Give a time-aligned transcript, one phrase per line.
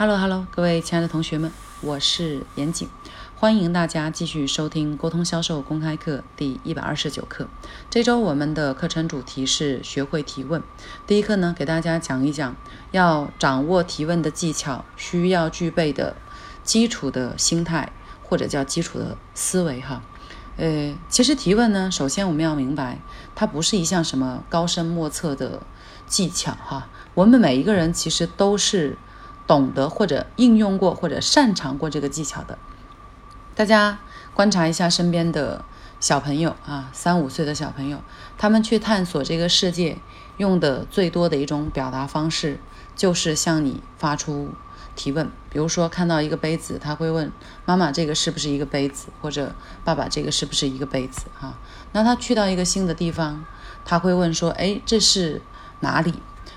[0.00, 2.88] Hello Hello，各位亲爱的同学们，我是严谨，
[3.34, 7.48] 欢迎大家继续收听沟通销售公开课第一百二十九课。
[7.90, 10.62] 这周我们的课程主题是学会提问。
[11.04, 12.54] 第一课呢，给大家讲一讲
[12.92, 16.14] 要掌握提问的技巧，需要具备的
[16.62, 17.90] 基础的心态
[18.22, 20.00] 或者叫基础的思维哈。
[20.58, 23.00] 呃，其实提问呢，首先我们要明白，
[23.34, 25.60] 它不是一项什么高深莫测的
[26.06, 26.88] 技巧哈。
[27.14, 28.96] 我们每一个人其实都是。
[29.48, 32.58] 懂得或者应用过或者擅长过这个技巧的，
[33.56, 33.98] 大家
[34.34, 35.64] 观察一下身边的
[35.98, 37.98] 小朋友啊，三五岁的小朋友，
[38.36, 39.96] 他们去探索这个世界
[40.36, 42.60] 用的最多的一种表达方式，
[42.94, 44.50] 就是向你发出
[44.94, 45.30] 提问。
[45.48, 47.32] 比如说看到一个杯子，他会问
[47.64, 51.58] 妈妈：“这个是不是一个杯子？”或者“爸爸，这个是不是一个杯子？”啊，
[51.92, 53.42] 那他去到一个新的地方，
[53.86, 55.40] 他会问说：“哎，这是
[55.80, 56.12] 哪里？”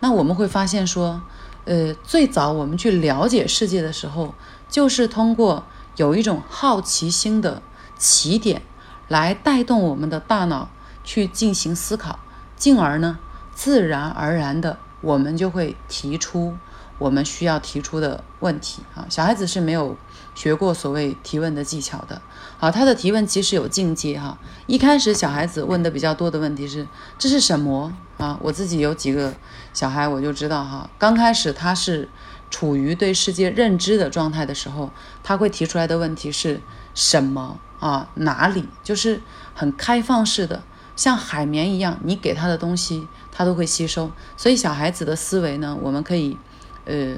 [0.00, 1.22] 那我们会发现说。
[1.64, 4.34] 呃，最早我们去了解世界的时候，
[4.68, 5.64] 就是通过
[5.96, 7.62] 有一种好奇心的
[7.96, 8.62] 起点，
[9.08, 10.68] 来带动我们的大脑
[11.04, 12.18] 去进行思考，
[12.56, 13.18] 进而呢，
[13.54, 16.56] 自然而然的，我们就会提出
[16.98, 19.06] 我们需要提出的问题啊。
[19.08, 19.96] 小孩子是没有
[20.34, 22.20] 学过所谓提问的技巧的，
[22.58, 24.38] 好，他的提问其实有境界哈。
[24.66, 26.86] 一开始小孩子问的比较多的问题是：
[27.18, 27.92] 这是什么？
[28.18, 29.34] 啊，我自己有几个
[29.74, 30.88] 小孩，我就知道哈。
[30.98, 32.08] 刚开始他是
[32.50, 34.90] 处于对世界认知的状态的时候，
[35.22, 36.60] 他会提出来的问题是
[36.94, 38.08] 什么啊？
[38.14, 38.68] 哪里？
[38.82, 39.20] 就是
[39.54, 40.62] 很开放式的，
[40.94, 44.10] 像海绵一样，你给他的东西，他都会吸收。
[44.36, 46.38] 所以小孩子的思维呢，我们可以
[46.84, 47.16] 呃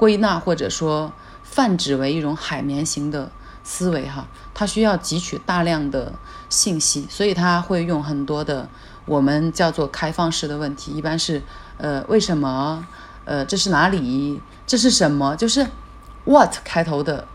[0.00, 1.12] 归纳或者说
[1.42, 3.30] 泛指为一种海绵型的
[3.62, 4.26] 思维哈。
[4.54, 6.14] 他需要汲取大量的
[6.48, 8.66] 信息，所以他会用很多的。
[9.04, 11.42] 我们叫做开放式的问题，一般是，
[11.76, 12.86] 呃，为什么？
[13.24, 14.40] 呃，这是哪里？
[14.66, 15.36] 这是什么？
[15.36, 15.66] 就是
[16.24, 17.26] what 开头的，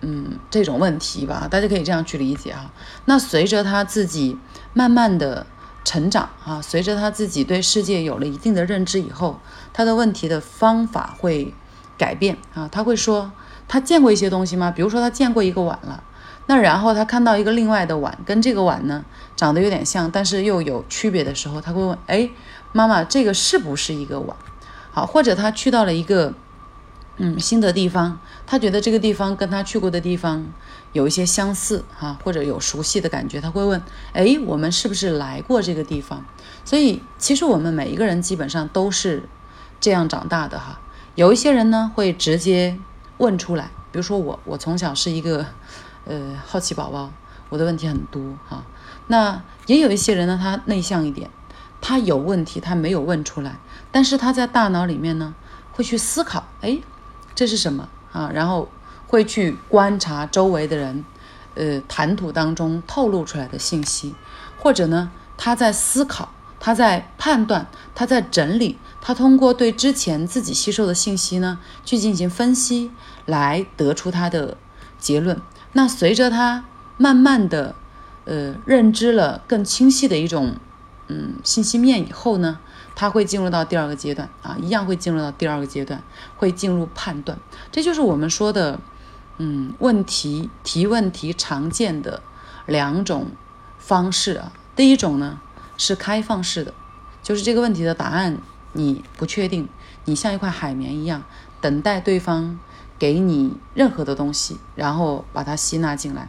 [0.00, 2.70] 嗯，这种问题吧，大家可以这样去理解哈。
[3.06, 4.36] 那随着他自己
[4.74, 5.46] 慢慢的
[5.84, 9.38] 成长啊，随着他自己对世界有了一定的认知以后，
[9.72, 11.54] 他的问题的方法会
[11.98, 12.68] 改变啊。
[12.70, 13.32] 他会说，
[13.68, 14.70] 他见过一些东西吗？
[14.70, 16.02] 比如说他见过一个碗了。
[16.46, 19.04] 那然后他看到一个另外的碗，跟这个碗呢
[19.36, 22.28] 长得有点像，但是又有区别的时候，他会问：哎，
[22.72, 24.36] 妈妈，这个是不是一个碗？
[24.90, 26.34] 好，或者他去到了一个
[27.18, 30.44] 嗯新的地方，他觉得这个地方跟他去过的地方
[30.92, 33.80] 有一些相似哈，或者有熟悉的感觉，他会问：
[34.12, 36.24] 哎，我们是不是来过这个地方？
[36.64, 39.28] 所以其实我们每一个人基本上都是
[39.80, 40.80] 这样长大的哈。
[41.14, 42.78] 有一些人呢会直接
[43.18, 45.46] 问出来，比如说我，我从小是一个。
[46.04, 47.12] 呃，好奇宝宝，
[47.48, 48.64] 我的问题很多哈。
[49.06, 51.30] 那也有一些人呢，他内向一点，
[51.80, 53.56] 他有问题，他没有问出来，
[53.92, 55.32] 但是他在大脑里面呢，
[55.70, 56.80] 会去思考，哎，
[57.36, 58.28] 这是什么啊？
[58.34, 58.68] 然后
[59.06, 61.04] 会去观察周围的人，
[61.54, 64.16] 呃，谈吐当中透露出来的信息，
[64.58, 66.32] 或者呢，他在思考，
[66.64, 72.92] 他在判断，他在整理，他通过对之前自己吸收的信息呢，去进行分析，
[73.26, 74.56] 来得出他的
[74.96, 75.42] 结论。
[75.72, 76.64] 那随着他
[76.96, 77.74] 慢慢的，
[78.26, 80.54] 呃，认知了更清晰的一种，
[81.08, 82.60] 嗯，信息面以后呢，
[82.94, 86.00] 他会进入到第二个阶段啊，一样会进入到第二个阶段，
[86.36, 87.36] 会进入判断。
[87.72, 88.78] 这就是我们说的，
[89.38, 92.22] 嗯，问题提问题常见的
[92.66, 93.32] 两种
[93.78, 94.52] 方式啊。
[94.76, 95.40] 第一种呢
[95.82, 96.72] 是开放式的，
[97.22, 98.38] 就是这个问题的答案
[98.72, 99.68] 你不确定，
[100.04, 101.24] 你像一块海绵一样，
[101.60, 102.58] 等待对方。
[102.98, 106.28] 给你任何的东西，然后把它吸纳进来。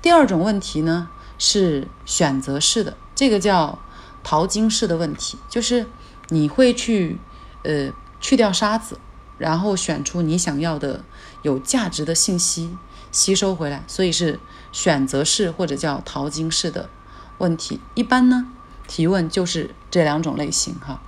[0.00, 3.78] 第二种问题呢是选择式的，这个叫
[4.22, 5.84] 淘金式的问题，就是
[6.30, 7.18] 你会去
[7.62, 7.92] 呃
[8.22, 8.98] 去掉沙子，
[9.36, 11.04] 然后选出你想要的
[11.42, 12.74] 有价值的信息
[13.12, 14.40] 吸收回来，所以是
[14.72, 16.88] 选择式或者叫淘金式的
[17.36, 17.80] 问题。
[17.94, 18.46] 一般呢
[18.86, 21.00] 提问就是这两种类型哈。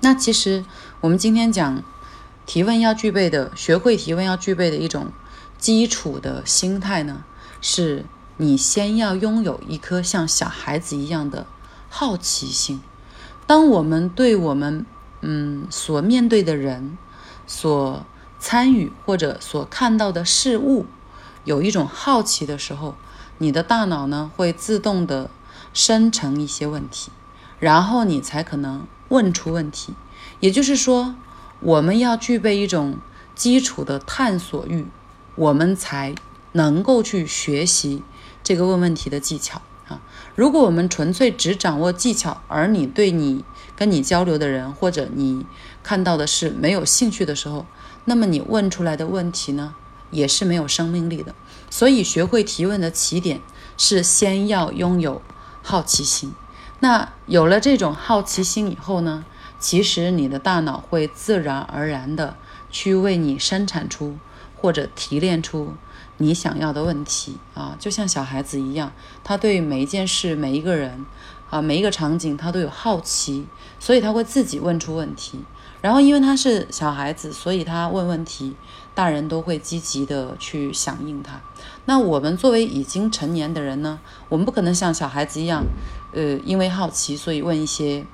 [0.00, 0.64] 那其实
[1.00, 1.82] 我们今天讲。
[2.46, 5.06] 提问要具备的，学会提问要具备的一种
[5.56, 7.24] 基础的心态呢，
[7.62, 8.04] 是
[8.36, 11.46] 你先要拥有一颗像小孩子一样的
[11.88, 12.82] 好奇心。
[13.46, 14.84] 当我们对我们
[15.22, 16.98] 嗯所面对的人、
[17.46, 18.04] 所
[18.38, 20.84] 参与或者所看到的事物
[21.44, 22.94] 有一种好奇的时候，
[23.38, 25.30] 你的大脑呢会自动的
[25.74, 27.10] 生成一些问题，
[27.58, 29.92] 然后你才可能问出问题。
[30.40, 31.16] 也就是说。
[31.60, 32.98] 我们要具备一种
[33.34, 34.86] 基础的探索欲，
[35.34, 36.14] 我们才
[36.52, 38.02] 能够去学习
[38.42, 40.02] 这个问问题的技巧啊。
[40.34, 45.46] 如果我们纯粹只掌握技巧，而你对你跟你交流的人或者你
[45.82, 47.64] 看到的是没有兴趣的时候，
[48.04, 49.74] 那么你问出来的问题呢，
[50.10, 51.34] 也是没有生命力的。
[51.70, 53.40] 所以，学会提问的起点
[53.78, 55.22] 是先要拥有
[55.64, 56.32] 好奇心。
[56.80, 59.24] 那有了这种好奇心以后呢，
[59.58, 62.36] 其实你的大脑会自然而然的
[62.70, 64.18] 去为你生产出
[64.54, 65.74] 或者提炼出
[66.18, 68.92] 你想要的问题啊，就像小孩子一样，
[69.24, 71.06] 他对每一件事、每一个人
[71.48, 73.46] 啊、每一个场景，他都有好奇，
[73.78, 75.40] 所以他会自己问出问题。
[75.84, 78.56] 然后，因为他是小孩子，所以他问问题，
[78.94, 81.38] 大人都会积极的去响应他。
[81.84, 84.00] 那我们作为已经成年的人呢，
[84.30, 85.62] 我们不可能像小孩子一样，
[86.14, 88.06] 呃，因为好奇，所以问一些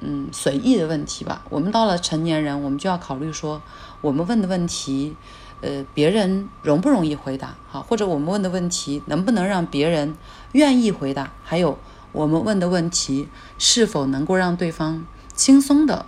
[0.00, 1.42] 嗯随意的问题吧。
[1.48, 3.62] 我们到了成年人，我们就要考虑说，
[4.00, 5.14] 我们问的问题，
[5.60, 7.54] 呃，别人容不容易回答？
[7.68, 10.16] 好，或者我们问的问题能不能让别人
[10.50, 11.30] 愿意回答？
[11.44, 11.78] 还有，
[12.10, 13.28] 我们问的问题
[13.60, 15.06] 是否能够让对方
[15.36, 16.06] 轻松的？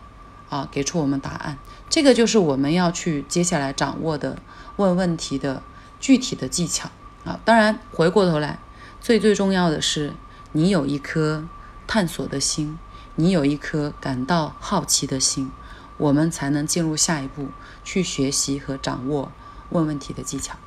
[0.52, 1.56] 啊，给出我们答案，
[1.88, 4.36] 这个就是我们要去接下来掌握的
[4.76, 5.62] 问问题的
[5.98, 6.90] 具体的技巧
[7.24, 7.40] 啊。
[7.42, 8.58] 当然，回过头来，
[9.00, 10.12] 最最重要的是
[10.52, 11.48] 你有一颗
[11.86, 12.78] 探索的心，
[13.16, 15.50] 你有一颗感到好奇的心，
[15.96, 17.48] 我们才能进入下一步
[17.82, 19.32] 去学习和掌握
[19.70, 20.58] 问问题的技巧。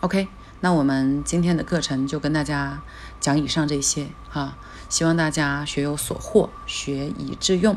[0.00, 0.28] OK，
[0.60, 2.82] 那我们今天的课程就跟大家
[3.18, 7.76] 讲以上这些哈，希望大家学有所获，学以致用。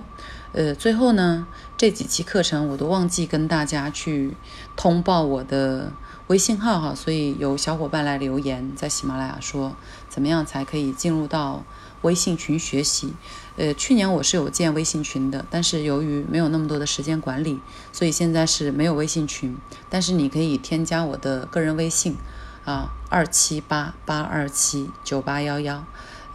[0.53, 1.47] 呃，最后呢，
[1.77, 4.35] 这几期课程我都忘记跟大家去
[4.75, 5.93] 通报我的
[6.27, 9.75] 微信号哈，所以有小伙伴来留言在喜马拉雅说，
[10.09, 11.63] 怎么样才可以进入到
[12.01, 13.13] 微信群学习？
[13.55, 17.61] 呃，去年我是有建微信群的，但是由于没有那么多的时间管理，
[17.93, 19.55] 所以现在是没有微信群。
[19.89, 22.17] 但是你可以添加我的个人微信
[22.65, 25.85] 啊，二七八八二七九八幺幺。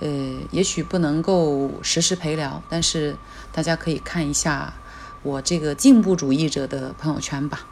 [0.00, 0.08] 呃，
[0.50, 3.16] 也许不能够实时陪聊，但是
[3.52, 4.74] 大家可以看一下
[5.22, 7.66] 我这个进步主义者的朋友圈吧。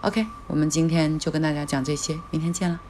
[0.00, 2.80] OK，我们今天就跟大家讲这些，明天见了。